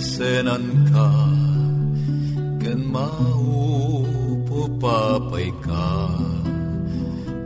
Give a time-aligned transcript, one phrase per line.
[0.00, 1.08] senan ka
[2.60, 6.08] Ken maupo papay ka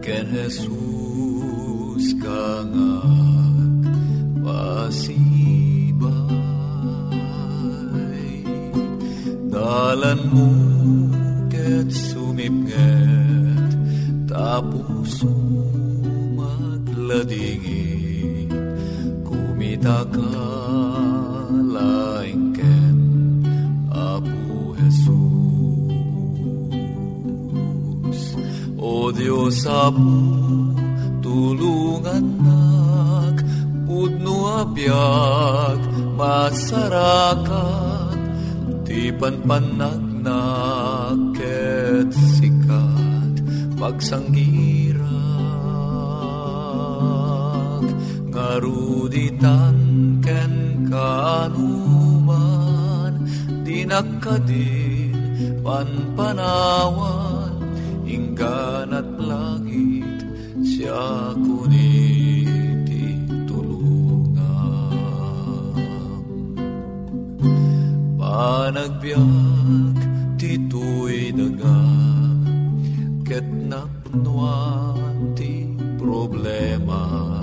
[0.02, 2.94] Ken Jesus ka nga
[4.40, 5.20] pasibay.
[9.50, 10.48] Dalan mo
[11.52, 13.76] ket sumipnget
[14.24, 15.20] Tapos
[16.34, 18.48] magladingin
[19.26, 20.32] Kumita ka
[29.20, 30.16] Diyos Apo
[31.20, 33.44] tulungan nak
[33.84, 35.76] Pudno abiyag
[36.16, 38.16] masarakat
[38.88, 42.08] Ti panpanagnak ket
[42.40, 43.44] sikat
[43.76, 45.04] Pagsanggirak
[48.32, 49.76] Ngaruditan
[50.24, 52.40] ken kanuman
[53.68, 55.12] Dinakadin
[55.60, 57.60] panpanawan
[58.10, 58.89] Inggan
[61.00, 63.04] siya kuniti
[63.48, 64.92] tulungan.
[68.20, 69.96] Panagbiag
[70.36, 71.80] tituy daga.
[73.24, 77.40] Ket napnuan ti problema.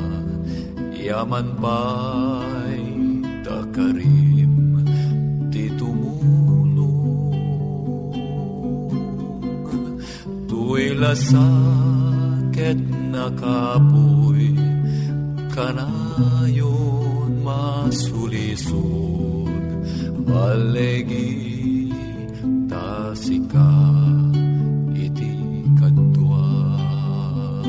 [0.94, 2.84] Yaman pa'y
[3.42, 4.84] takarim
[5.50, 7.32] ti tumulong.
[10.52, 14.54] Tuy lasakit nakapoy
[15.50, 18.78] Kanayon masulisod
[20.22, 21.34] Balegi
[22.70, 23.74] tasika
[24.94, 25.34] iti
[25.82, 27.66] kadwag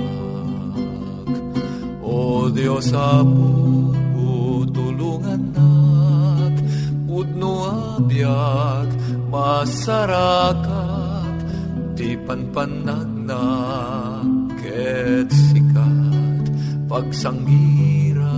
[2.05, 6.61] O Diyos Apo tulungan nak
[7.09, 7.53] Pudno
[7.97, 8.93] abiyag
[9.33, 10.69] masarakat
[11.97, 13.08] Ti panpanagnak
[16.89, 18.33] Pagsanggirak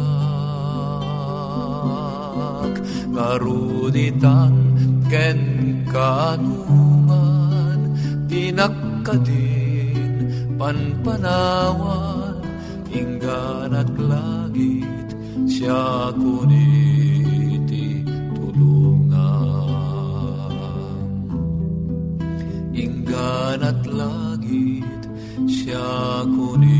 [3.15, 4.59] ngaruditan
[5.07, 5.39] ken
[5.87, 7.95] kanuman
[8.27, 10.03] Dinakadin
[10.59, 12.43] panpanawan.
[12.91, 15.15] Inggan at langit
[15.47, 18.03] siya kuniti
[18.35, 20.99] tulungan.
[22.75, 25.07] Inggan at langit
[25.47, 26.80] siya kuniti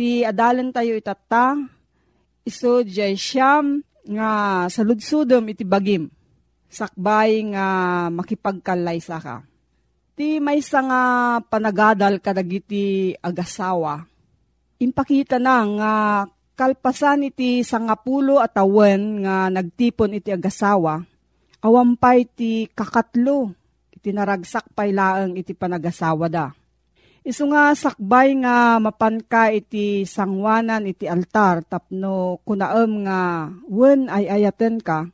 [0.00, 1.60] Ti adalan tayo itata,
[2.40, 6.08] iso jay siyam nga saludsudom iti bagim.
[6.72, 7.66] Sakbay nga
[8.08, 9.44] makipagkalay sa ka.
[10.16, 11.02] Ti may nga
[11.44, 14.08] panagadal kadagiti agasawa.
[14.80, 15.92] Impakita na nga
[16.56, 21.04] kalpasan iti sangapulo at awen nga nagtipon iti agasawa.
[21.60, 23.52] Awampay ti kakatlo
[23.92, 26.56] iti naragsak pay laeng iti panagasawa da
[27.30, 34.82] Isu nga sakbay nga mapanka iti sangwanan iti altar tapno kunaem nga wen ay ayaten
[34.82, 35.06] ka,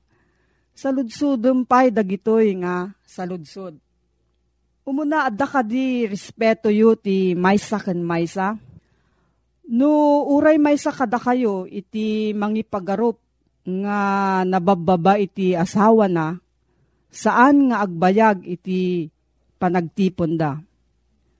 [0.72, 3.76] saludsudem pay dagitoy nga saludsud.
[4.88, 8.56] Umuna adda ka di respeto yu ti maysa ken maysa.
[9.68, 13.20] No uray maysa kada kayo iti mangipagarup
[13.68, 14.00] nga
[14.48, 16.40] nabababa iti asawa na,
[17.12, 19.12] saan nga agbayag iti
[19.60, 20.64] panagtipon da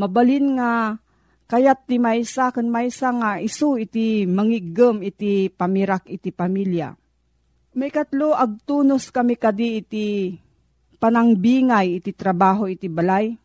[0.00, 0.96] mabalin nga
[1.44, 6.96] kayat ti maysa ken maysa nga isu iti mangigem iti pamirak iti pamilya.
[7.76, 10.06] May katlo agtunos kami kadi iti
[10.96, 13.36] panangbingay iti trabaho iti balay.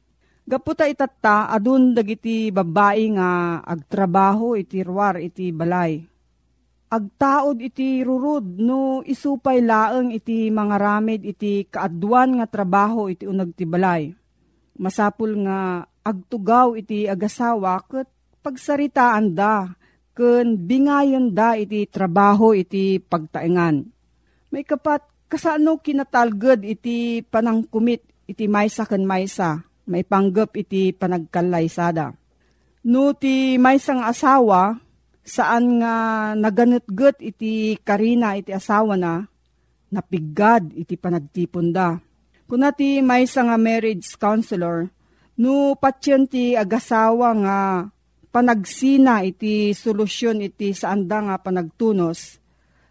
[0.46, 5.98] Gaputa itatta adun dagiti babae nga agtrabaho iti ruwar iti balay.
[6.86, 13.58] Agtaod iti rurud no isupay laeng iti mga ramid iti kaadwan nga trabaho iti unag
[13.58, 14.13] ti balay.
[14.78, 18.06] Masapul nga agtugaw iti agasawa ket
[18.46, 19.74] pagsaritaan da
[20.13, 23.81] ken bingayon da iti trabaho iti pagtaengan.
[24.54, 32.13] May kapat kasano kinatalged iti panangkumit iti maysa ken maysa may panggap iti panagkalaysada.
[32.86, 34.78] No ti maysang asawa
[35.25, 35.96] saan nga
[36.38, 39.25] naganetget iti karina iti asawa na
[39.90, 41.98] napigad iti panagtipon da.
[42.46, 42.69] Kuna
[43.01, 44.94] maysa nga marriage counselor
[45.36, 47.58] No patyon ti agasawa nga
[48.32, 52.40] panagsina iti solusyon iti saanda nga panagtunos,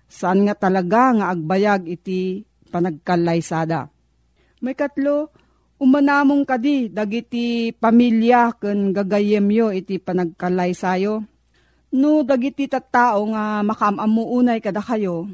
[0.08, 3.88] saan nga talaga nga agbayag iti panagkalaysada.
[4.60, 5.32] May katlo,
[5.80, 11.24] umanamong kadi dagiti pamilya ken gagayemyo iti panagkalaysayo.
[11.94, 15.28] No dagiti tattao nga makamamuunay kada kayo,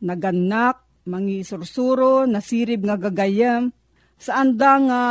[0.00, 3.70] naganak, mangisursuro, nasirib nga gagayem,
[4.18, 5.02] saan da nga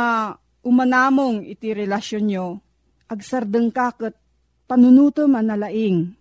[0.62, 2.46] umanamong iti relasyon nyo,
[3.10, 4.14] agsardeng kakot
[4.64, 6.14] panunuto manalaing.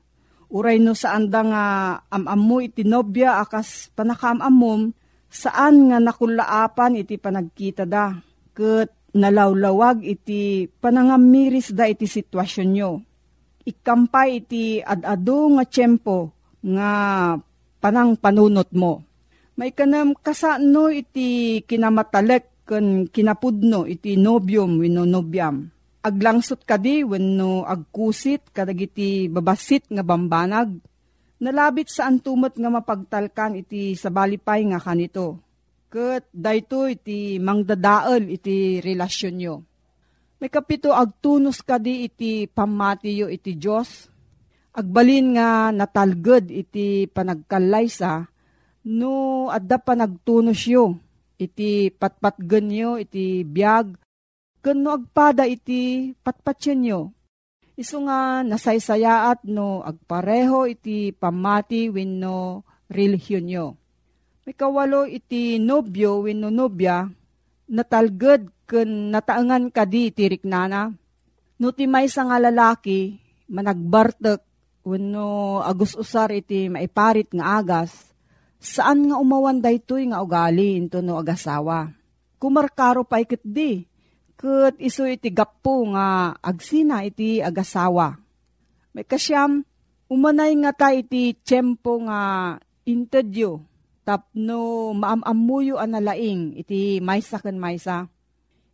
[0.51, 1.63] Uray no saan da nga
[2.11, 4.91] amam mo iti nobya akas panakamamom,
[5.31, 8.19] saan nga nakulaapan iti panagkita da.
[8.51, 12.99] Kat nalawlawag iti panangamiris da iti sitwasyon nyo.
[13.63, 16.91] Ikampay iti adado nga tiyempo nga
[17.79, 19.07] panang panunot mo.
[19.55, 25.67] May kanam kasano iti kinamatalek ken kinapudno iti nobium wenno nobyam.
[26.07, 30.79] Aglangsot kadi wenno agkusit kadagiti babasit nga bambanag.
[31.43, 35.43] Nalabit sa antumot nga mapagtalkan iti sabalipay nga kanito.
[35.91, 39.55] Ket dayto iti mangdadael iti relasyon nyo.
[40.39, 44.07] May kapito agtunos kadi iti pamatiyo iti Diyos.
[44.71, 48.31] Agbalin nga natalged iti panagkalaysa
[48.87, 51.10] no adda panagtunos yo
[51.41, 53.97] iti patpatgen nyo, iti biyag,
[54.61, 57.01] kano agpada iti patpatyen nyo.
[57.73, 62.61] Isu nga nasaysayaat no agpareho iti pamati wenno
[62.93, 63.67] relihiyon nyo.
[64.45, 67.09] May kawalo iti nobyo wenno nobya,
[67.73, 70.93] natalged ken nataangan kadi iti riknana.
[71.57, 73.17] No ti may nga lalaki,
[73.49, 74.41] managbartek,
[74.85, 78.10] wenno agus usar iti maiparit nga agas,
[78.61, 81.89] Saan nga umawan daytoy nga ugali into no agasawa?
[82.37, 83.89] Kumarkaro pa ikit di.
[84.37, 88.17] Kat iso iti gapo nga agsina iti agasawa.
[88.93, 89.65] May kasyam,
[90.11, 93.63] Umanay nga ta iti tiyempo nga interview
[94.03, 98.11] tapno maamamuyo analaing iti maysa ken maysa.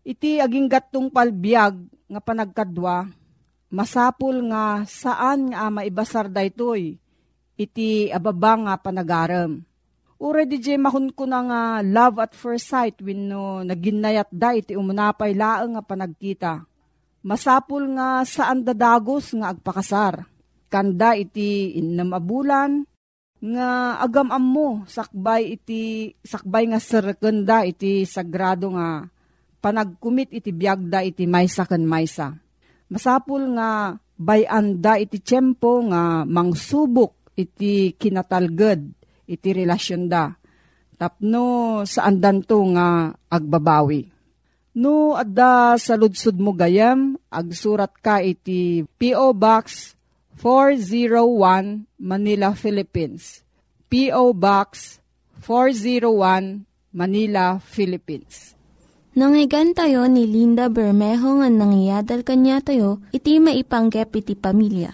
[0.01, 1.77] Iti aging gatong palbiag
[2.09, 3.13] nga panagkadwa,
[3.69, 6.97] masapul nga saan nga maibasar daytoy
[7.53, 9.61] iti ababa nga panagaram.
[10.17, 14.49] Ure di jay mahun ko na nga love at first sight when no naginayat da
[14.57, 16.53] iti umunapay laeng nga panagkita.
[17.21, 20.25] Masapul nga saan dadagos nga agpakasar
[20.73, 22.81] kanda iti innam abulan,
[23.37, 29.05] nga agam mo sakbay iti sakbay nga serkenda iti sagrado nga
[29.61, 32.33] panagkumit iti biagda iti maysa ken maysa.
[32.89, 38.96] Masapul nga bayanda iti tiyempo nga mangsubok iti kinatalged
[39.27, 40.33] iti relasyon da.
[40.97, 44.09] Tapno saan danto nga agbabawi.
[44.77, 49.33] No adda sa ludsud mo gayam, agsurat ka iti P.O.
[49.37, 49.93] Box
[50.41, 53.41] 401 Manila, Philippines.
[53.89, 54.37] P.O.
[54.37, 55.01] Box
[55.41, 58.53] 401 Manila, Philippines.
[59.17, 64.93] Nangyigan tayo ni Linda Bermejo nga nangyadal kanya tayo, iti maipanggep iti pamilya.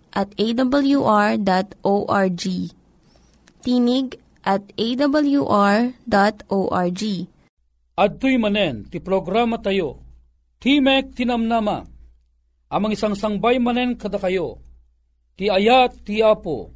[0.11, 1.43] at awr.org.
[3.61, 4.07] Tinig
[4.43, 5.93] at awr.org.
[7.91, 10.01] Adtoy manen, ti programa tayo,
[10.61, 11.81] Timek tinamnama,
[12.69, 14.61] amang isang sangbay manen kada kayo,
[15.33, 16.69] ti ayat ti apo,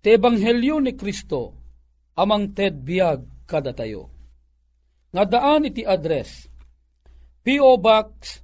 [0.00, 1.52] ti ebanghelyo ni Kristo,
[2.16, 4.08] amang ted biag kada tayo.
[5.12, 6.48] Nga daan iti address,
[7.44, 7.76] P.O.
[7.76, 8.40] Box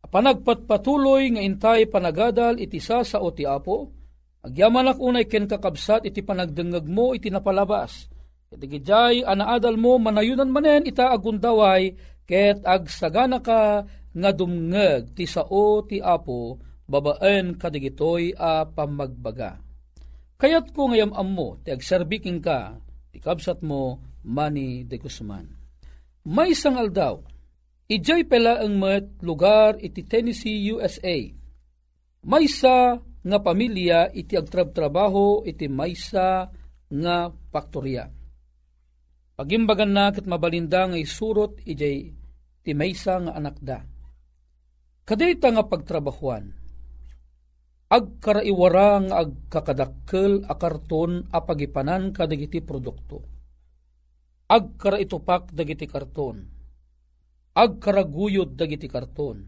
[0.04, 3.96] panagpatpatuloy nga intay panagadal iti sa sa o ti apo,
[4.44, 8.12] agyaman unay ken kakabsat iti panagdengag mo iti napalabas.
[8.52, 11.96] Iti gijay anaadal mo manayunan manen ita agundaway
[12.28, 16.60] ket agsagana ka nga dumngeg ti sao ti apo
[16.90, 19.62] babaen kadigitoy a pamagbaga.
[20.42, 22.74] Kayat ko ngayam ammo ti agserbiking ka
[23.14, 25.48] ti kabsat mo Manny de Guzman.
[26.28, 27.24] May sangal daw,
[27.88, 31.16] ijay pela ang met lugar iti Tennessee, USA.
[32.28, 36.52] Maysa nga pamilya iti agtrab-trabaho iti maysa
[36.90, 37.18] nga
[37.52, 38.12] faktorya.
[39.40, 42.12] Pagimbagan na kat mabalinda nga isurot ijay
[42.60, 43.80] ti maysa nga anak da.
[45.08, 46.59] Kadita nga pagtrabahuan,
[47.90, 53.26] agkaraiwara nga agkakadakkel a karton a pagipanan kadagiti produkto.
[54.50, 56.42] Agkara itupak dagiti karton,
[57.54, 59.46] agkaraguyod dagiti karton,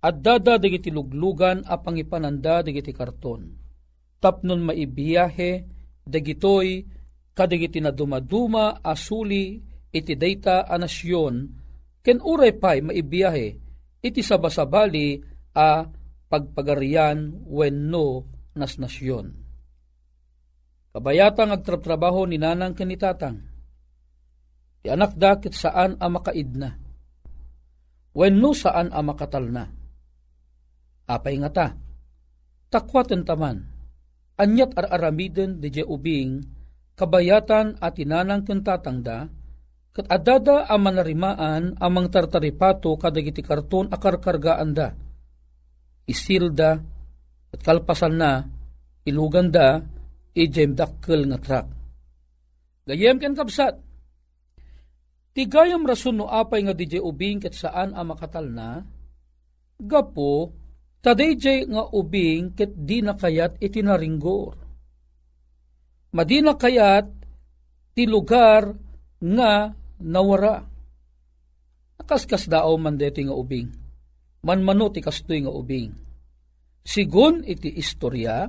[0.00, 3.52] addada dagiti luglugan a pangipananda dagiti karton,
[4.16, 5.52] tapnon maibiyahe
[6.08, 6.84] dagitoy
[7.36, 9.60] kadagiti na dumaduma asuli
[9.92, 11.34] iti data a nasyon,
[12.00, 13.48] ken uray pay maibiyahe
[14.00, 15.20] iti sabasabali
[15.52, 15.84] a
[16.30, 19.34] pagpagarian wenno nas nasyon.
[20.94, 23.50] Kabayatang agtratrabaho ni nanang kanitatang,
[24.80, 26.72] Ti anak dakit saan a makaid na.
[28.16, 29.68] Wenno saan a makatal na.
[31.04, 31.66] Apay nga ta.
[32.72, 33.70] Takwaten taman.
[34.40, 36.40] anyat ar-aramiden di ubing,
[36.96, 39.28] kabayatan at inanang kentatangda,
[39.92, 44.96] kat adada ang manarimaan amang tartaripato kadagiti karton akarkargaan da.
[46.08, 46.80] Isilda
[47.50, 48.44] at kalpasan na
[49.04, 49.82] ilugan da
[50.36, 51.66] ijem dakkel nga trak.
[52.90, 53.78] Gayem ken kapsat,
[55.30, 58.82] tigayam rason no apay nga DJ ubing ket saan ang makatal na,
[59.78, 60.50] gapo,
[60.98, 64.58] tadayjay nga ubing ket di na kayat itinaringgor.
[66.10, 67.06] Madina kayat
[67.94, 68.74] ti lugar
[69.22, 69.70] nga
[70.02, 70.66] nawara.
[72.00, 73.79] Nakaskas dao man deti nga ubing.
[74.40, 75.92] Manmano ti kastoy nga ubing.
[76.80, 78.48] Sigun iti istorya,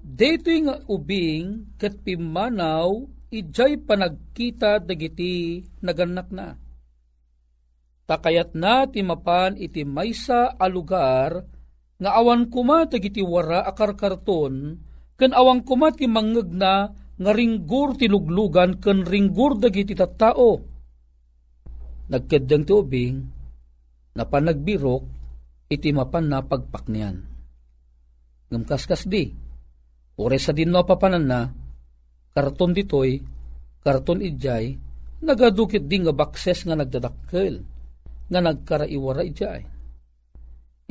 [0.00, 6.56] detoy nga ubing ket pimanaw ijay panagkita dagiti naganak na.
[8.08, 11.44] Takayat na ti mapan iti maysa a lugar
[12.00, 14.80] nga awan kuma dagiti wara akarkarton
[15.20, 20.64] ken awan kuma ti mangeg na nga ringgur ti luglugan ken ringgur dagiti tattao.
[22.08, 23.41] Nagkeddeng ti ubing
[24.12, 25.02] na panagbirok
[25.72, 27.16] iti mapan na pagpaknian.
[28.52, 29.32] Ngamkaskas di,
[30.20, 31.48] ore sa din no papanan na,
[32.36, 33.16] karton ditoy,
[33.80, 34.76] karton idjay,
[35.24, 37.64] nagadukit di nga bakses nga nagdadakkel,
[38.28, 39.62] nga nagkaraiwara idjay.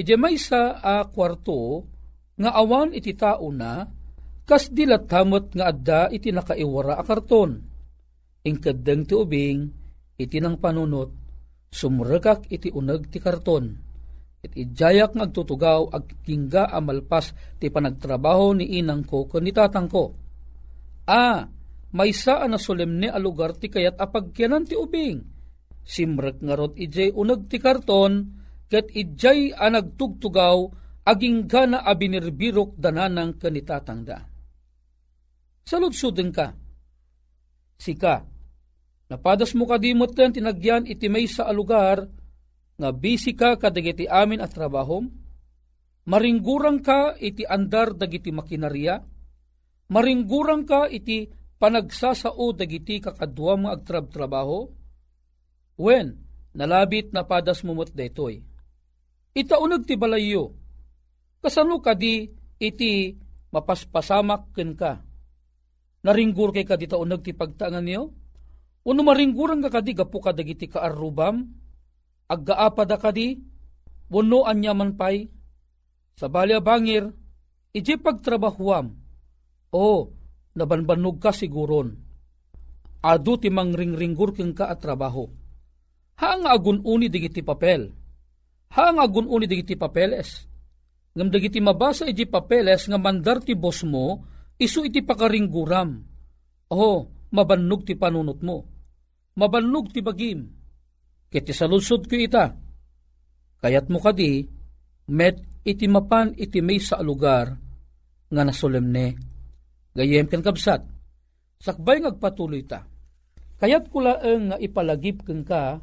[0.02, 1.86] Ije may sa a kwarto,
[2.42, 3.86] nga awan iti tao na,
[4.50, 7.62] kas dilatamot nga adda iti nakaiwara a karton.
[8.42, 9.70] Ingkadeng ti ubing,
[10.18, 11.21] iti nang panunot,
[11.72, 13.92] sumrekak iti uneg ti karton
[14.42, 17.30] It ijayak nga agtutugaw ag kingga amalpas
[17.62, 20.18] ti panagtrabaho ni inang ko ken ni tatang ko.
[21.06, 21.46] A,
[21.94, 25.22] may saan na solemne a lugar ti kayat apagkyanan ti ubing.
[25.86, 28.14] Simrek nga rot ijay unag ti karton,
[28.66, 30.58] ket ijay a nagtugtugaw
[31.06, 34.26] aging gana a binirbirok dananang kanitatang da.
[35.62, 36.50] Saludsuden ka.
[37.78, 38.26] Sika,
[39.12, 42.08] napadas mo kadimot ten tinagyan iti may sa lugar,
[42.80, 45.12] nga busy ka kadagiti amin at trabahom,
[46.08, 49.04] maringgurang ka iti andar dagiti makinarya,
[49.92, 51.28] maringgurang ka iti
[51.60, 54.72] panagsasao dagiti kakadwa mga agtrab-trabaho,
[55.76, 56.16] when
[56.56, 58.40] nalabit na padas mumot detoy.
[59.36, 60.56] Itaunag ti balayo,
[61.44, 62.32] kasano ka di
[62.64, 63.12] iti
[63.52, 65.04] mapaspasamak ken ka.
[66.02, 68.21] Naringgur kay ka di taunag ti pagtangan niyo?
[68.82, 71.46] Uno maringgurang ka kadi gapu ka dagiti kaarubam,
[72.26, 73.38] aggaapada kadi,
[74.10, 75.30] wano anya man pay,
[76.18, 77.14] sa balya bangir,
[77.78, 78.98] iji pagtrabahuam,
[79.70, 80.10] o
[80.58, 81.94] nabanbanog ka siguron,
[83.06, 85.30] adu ti mangringringgur keng ka at trabaho.
[86.18, 87.94] Haang agun-uni digiti papel,
[88.74, 90.50] haang agun-uni digiti papeles,
[91.14, 94.26] ngam digiti mabasa iji papeles nga mandar ti boss mo,
[94.58, 96.02] isu iti pakaringguram,
[96.74, 96.86] o
[97.30, 98.71] mabannog ti panunot mo,
[99.38, 100.62] mabannog ti bagim,
[101.32, 102.52] Kiti salusod ko ita.
[103.64, 104.44] Kayat mo kadi,
[105.16, 107.56] met iti mapan iti may sa lugar
[108.28, 109.16] nga nasolemne.
[109.96, 110.84] Gayem ken kabsat,
[111.56, 112.84] sakbay ngagpatuloy ta.
[113.64, 115.80] Kayat ko laeng nga ipalagip ken ka,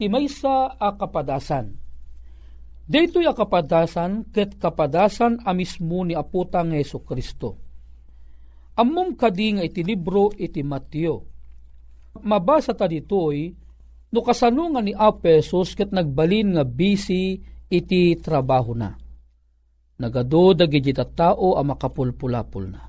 [0.00, 1.76] ti may sa akapadasan.
[2.90, 7.60] Dito'y akapadasan, ket kapadasan a mismo ni aputang Yeso Kristo.
[8.80, 11.29] Amom kadi nga iti libro iti Mateo.
[12.18, 13.60] Mabasa ta dito'y
[14.10, 17.38] No kasano nga ni Apesos ket nagbalin nga busy
[17.70, 18.90] iti trabaho na.
[20.02, 22.82] Nagado dagiti tao a makapulpulapul na.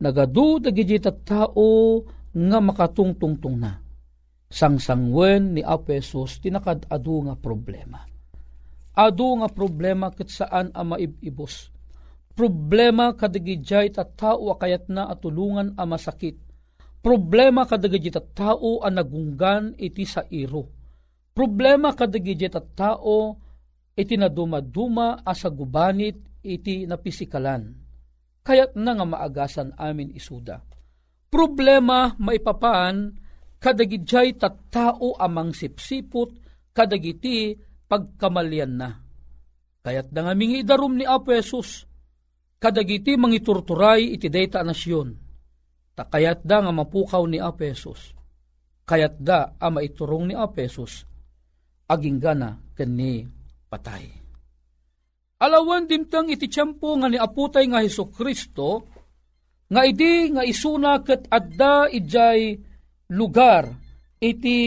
[0.00, 2.00] Nagado dagiti tao
[2.32, 3.76] nga makatungtungtong na.
[4.48, 8.00] Sangsangwen ni Apesos tinakad adu nga problema.
[8.96, 11.68] Adu nga problema ket saan a maibibos.
[12.32, 16.47] Problema kadigijay tao kayat na atulungan a masakit
[17.08, 20.68] Problema kadagiti tao ang nagunggan iti sa iro.
[21.32, 23.32] Problema kadagiti tao
[23.96, 27.72] iti naduma-duma asa gubanit iti napisikalan.
[28.44, 30.60] Kayat na nga maagasan amin isuda.
[31.32, 33.16] Problema maipapaan
[33.56, 36.28] kadagijay tattao amang sipsipot
[36.76, 37.56] kadagiti
[37.88, 39.00] pagkamalyan na.
[39.80, 41.88] Kayat na nga mingi darum ni Apo Jesus,
[42.60, 45.27] kadagiti mangiturturay iti dayta nasyon
[45.98, 48.14] Takayat da nga mapukaw ni Apesos.
[48.86, 51.02] Kayat da ang maiturong ni Apesos.
[51.90, 53.26] Aging gana kani
[53.66, 54.06] patay.
[55.42, 58.86] Alawan dimtang iti tiyempo nga ni aputay nga Heso Kristo,
[59.66, 62.58] nga idi nga isuna ket adda ijay
[63.10, 63.68] lugar
[64.18, 64.58] iti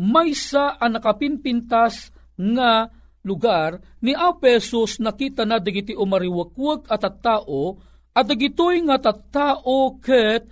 [0.00, 2.88] maysa ang nakapinpintas nga
[3.24, 7.76] lugar ni Apesos nakita na digiti umariwakwag at at tao
[8.12, 10.44] At dagitoy nga tattao ket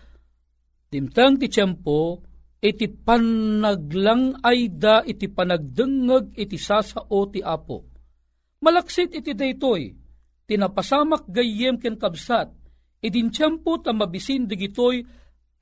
[0.88, 2.24] dimtang ti tiyempo
[2.60, 7.84] iti panaglang ay da iti panagdengeg iti sasao ti apo.
[8.60, 9.92] Malaksit iti daytoy,
[10.44, 12.52] tinapasamak gayem ken kabsat,
[13.00, 15.00] idin tiyempo ta mabisin digitoy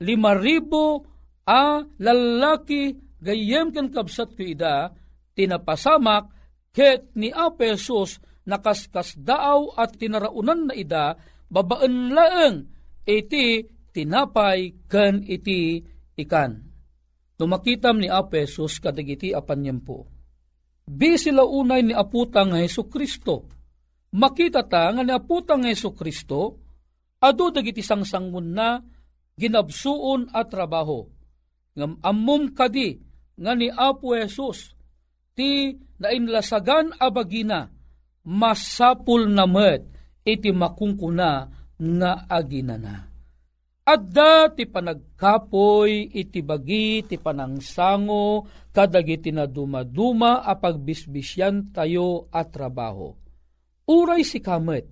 [0.03, 1.07] lima ribo
[1.47, 4.91] a lalaki gayem ken kabsat ko ida,
[5.35, 6.31] tinapasamak
[6.75, 11.15] ket ni Apesos nakaskas daaw at tinaraunan na ida
[11.49, 12.55] babaan laeng
[13.03, 15.81] iti tinapay ken iti
[16.15, 16.69] ikan.
[17.39, 20.05] Numakitam ni Apesos kadagiti apanyempo.
[20.89, 23.47] Bi sila unay ni aputang Heso Kristo.
[24.09, 26.59] Makita ta nga ni aputang Heso Kristo,
[27.21, 28.81] ado dagiti sangsangun na
[29.39, 31.07] ginabsuon at trabaho.
[31.79, 32.99] Ngam ammom kadi
[33.39, 34.75] nga ni Apo Jesus
[35.31, 35.71] ti
[36.03, 37.71] nainlasagan abagina
[38.27, 39.87] masapul na met
[40.25, 41.31] iti makungkuna
[41.79, 43.09] nga aginana.
[43.89, 53.17] Adda ti panagkapoy iti bagi ti panangsango kadagiti na dumaduma a pagbisbisyan tayo at trabaho.
[53.89, 54.85] Uray si kamet,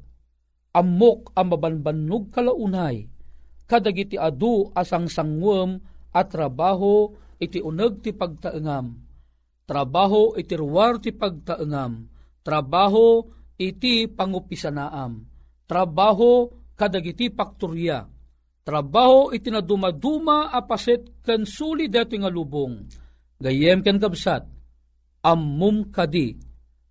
[0.74, 3.06] amok ang mabanbanog kalaunay,
[3.70, 5.78] kadagiti adu asang sangwem
[6.10, 8.98] at trabaho iti uneg ti pagtaengam.
[9.70, 12.10] Trabaho iti ruwar ti pagtaengam.
[12.42, 15.26] Trabaho iti pangupisanaam.
[15.68, 18.06] Trabaho kadagiti pakturya.
[18.64, 22.86] Trabaho iti na dumaduma apaset ken suli deto nga lubong.
[23.38, 24.44] Gayem ken kabsat,
[25.26, 26.38] ammum kadi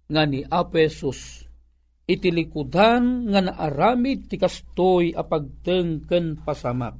[0.07, 1.42] nga ni Apesus.
[2.07, 6.94] Iti likudan nga naaramid ti kastoy apagteng ken pasamak.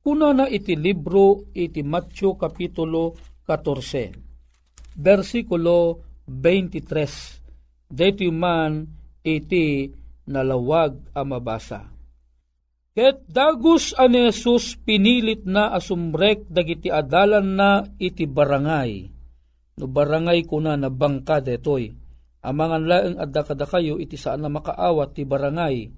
[0.00, 7.39] Kuna na iti libro iti Matthew Kapitulo 14, versikulo 23.
[7.90, 8.86] Dito man
[9.26, 9.90] iti
[10.30, 11.90] nalawag a mabasa.
[12.94, 19.10] Ket dagus ani Jesus pinilit na asumrek dagiti adalan na iti barangay.
[19.78, 21.90] No barangay kuna na bangka detoy.
[22.40, 25.90] Amangan laeng adda kada kayo iti saan na makaawat ti barangay.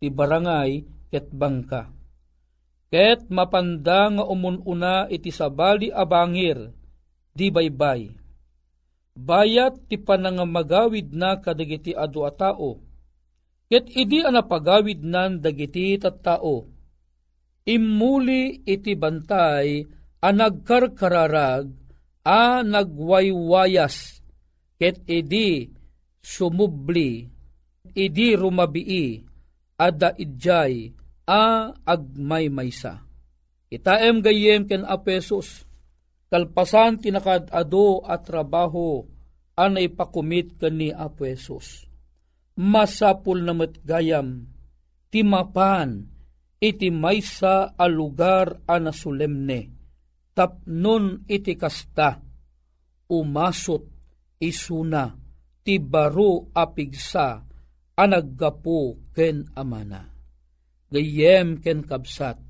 [0.00, 0.70] Ti barangay
[1.08, 1.88] ket bangka.
[2.88, 6.72] Ket mapanda nga umununa iti sabali abangir.
[7.32, 8.17] Di baybay.
[9.18, 12.88] Bayat ti panangamagawid na kadagiti adu a tao
[13.68, 16.64] Ket idi ana pagawid nan dagiti tattao.
[17.68, 19.84] Immuli iti bantay
[20.24, 21.68] a nagkarkararag
[22.24, 24.24] a nagwaywayas
[24.80, 25.68] ket idi
[26.24, 27.28] sumubli
[27.92, 29.20] idi rumabii
[29.76, 30.96] ada idjay
[31.28, 33.04] a agmaymaysa.
[33.68, 35.67] Itaem gayem ken apesos
[36.28, 39.04] kalpasan tinakad ado at trabaho
[39.56, 41.88] anay pakumit ken ni apesos
[42.58, 44.50] masapul na matgayam,
[45.14, 46.10] timapan,
[46.58, 49.70] iti maysa a lugar a nasulemne,
[50.34, 52.18] tapnon iti kasta,
[53.06, 53.86] umasot
[54.42, 55.14] isuna,
[55.62, 57.46] ti baro apigsa,
[57.94, 60.02] a naggapo ken amana.
[60.90, 62.42] Gayem ken kabsat,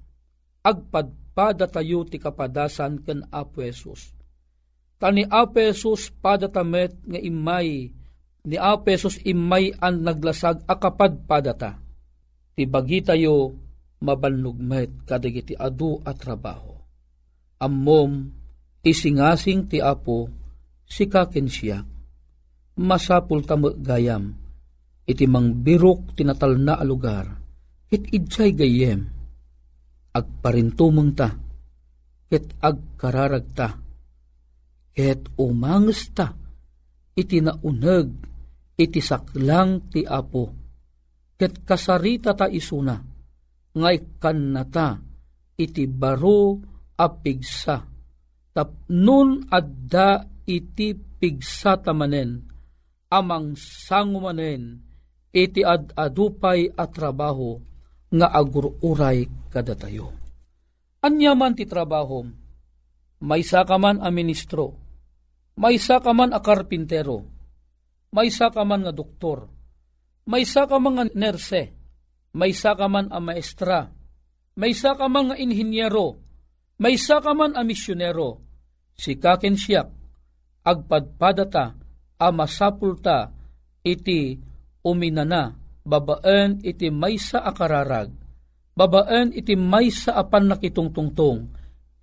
[0.64, 1.27] agpadpada
[1.70, 4.10] tayo ti kapadasan ken Apo Jesus.
[4.98, 7.94] Tani Apo Jesus padatamet nga imay
[8.48, 11.78] ni Apesos imay an naglasag akapad padata.
[12.56, 13.54] Ti bagi tayo
[14.02, 16.74] mabalnugmet kadagiti adu at trabaho.
[17.62, 18.30] Ammom
[18.82, 20.26] isingasing ti Apo
[20.88, 21.78] si kaken siya.
[22.78, 24.48] Masapul tamo gayam
[25.08, 27.24] iti mang birok tinatal na alugar
[27.88, 29.08] ket idjay gayem
[30.18, 31.28] agparintumeng ta
[32.28, 33.68] ket agkararag ta
[34.92, 36.34] ket umanges ta
[37.14, 38.28] iti nauneg
[38.78, 40.54] iti saklang ti apo.
[41.34, 42.94] Ket kasarita ta isuna,
[43.74, 44.98] ngay kannata
[45.58, 46.58] iti baro
[46.94, 47.82] a pigsa.
[48.54, 52.42] Tapnun adda iti pigsa tamanen,
[53.14, 54.82] amang sangumanen,
[55.30, 57.54] iti ad-adupay at trabaho,
[58.08, 60.12] nga agururay kada tayo.
[61.04, 62.26] Anyaman ti trabaho,
[63.22, 64.74] may sakaman a ministro,
[65.58, 67.38] may sakaman a karpintero,
[68.14, 69.50] may ka man nga doktor,
[70.24, 71.62] may ka man nga nerse,
[72.32, 73.92] may ka man a maestra,
[74.56, 76.16] may ka man nga inhinyero,
[76.80, 78.40] may ka man a misyonero,
[78.96, 79.88] si kaken siyak,
[80.64, 81.76] agpadpadata,
[82.18, 83.30] a masapulta,
[83.84, 84.40] iti
[84.82, 85.54] uminana,
[85.88, 88.12] babaan iti maysa akararag,
[88.76, 91.48] babaan iti maysa apan nakitungtungtong,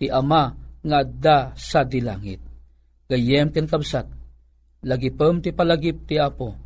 [0.02, 0.50] ti ama
[0.82, 2.42] nga da sa dilangit.
[3.06, 4.10] Gayem ken kabsat,
[4.82, 6.58] lagipem ti palagip ti apo.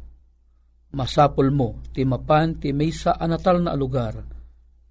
[0.96, 4.40] Masapol mo, ti mapan ti maysa anatal na lugar,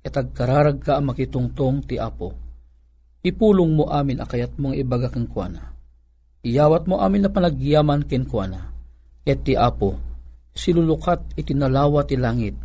[0.09, 2.33] Katag kararag ka makitungtong ti Apo.
[3.21, 5.77] Ipulong mo amin akayat mong ibaga kang kuana.
[6.41, 8.73] Iyawat mo amin na panagyaman ken kuana.
[9.21, 10.01] Ket ti Apo,
[10.59, 12.59] silulukat itinalawa ti langit,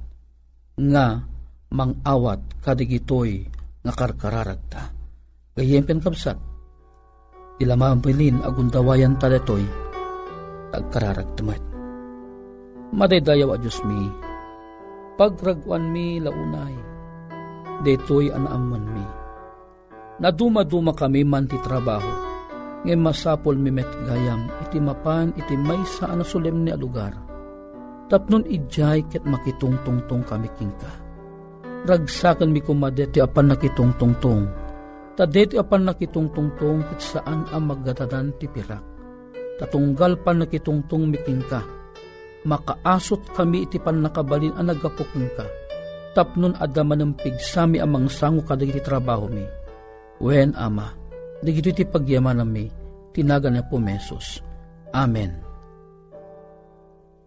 [0.73, 1.21] nga
[1.69, 3.45] mangawat kadigitoy
[3.86, 4.89] nga karkararagta.
[5.53, 6.41] Gayempen kapsat,
[7.62, 9.62] ilamambilin agundawayan taletoy,
[10.73, 11.62] tagkararagtamat.
[12.97, 14.10] Madaydayaw a Diyos mi,
[15.13, 16.73] pagragwan mi launay,
[17.86, 19.06] detoy anaaman mi.
[20.17, 22.10] Naduma-duma kami man ti trabaho,
[22.89, 27.33] ngay masapol mi met gayam, iti mapan iti may sa ano solemne a lugar.
[28.13, 31.02] Tapnon ijay ket makitungtungtong kami kingka.
[31.89, 34.45] Ragsakan mi kumade ti apan nakitungtungtong.
[35.17, 38.86] Tadet ti apan nakitungtungtong kit saan ang magdadadan ti pirak.
[39.58, 41.65] Tatunggal pan nakitungtong mi kingka.
[42.45, 45.49] Makaasot kami iti pan nakabalin ang nagapuking ka.
[46.13, 49.41] Tapnon adaman ng pigsami amang sango kadagiti trabaho mi.
[50.21, 50.93] Wen ama,
[51.41, 52.69] digito iti pagyaman mi,
[53.10, 54.38] tinaga na po mesos.
[54.93, 55.42] Amen.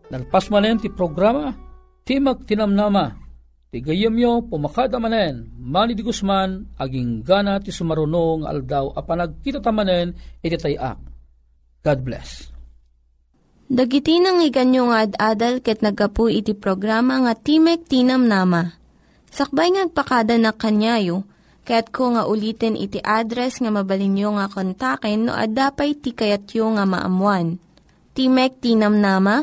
[0.07, 1.51] Nalpas manen ti programa,
[2.07, 3.11] Timag Tinamnama,
[3.75, 10.15] ti gayemyo pumakada manen, mani di Guzman, aging gana ti sumarunong aldaw a panagkita tamanen,
[10.39, 10.99] iti tayak.
[11.83, 12.31] God bless.
[13.67, 18.63] Dagiti nang iganyo nga ad-adal ket nagapu iti programa nga Timek Tinam Nama.
[19.27, 21.27] Sakbay ngagpakada na kanyayo,
[21.67, 26.87] ket ko nga ulitin iti address nga mabalinyo nga kontaken no ad-dapay ti kayatyo nga
[26.87, 27.59] maamuan.
[28.15, 29.43] Timek Tinam Nama,